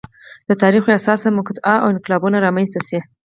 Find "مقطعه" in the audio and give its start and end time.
1.37-1.75